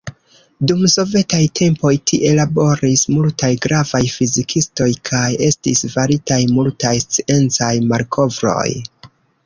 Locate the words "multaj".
3.17-3.51, 6.59-6.97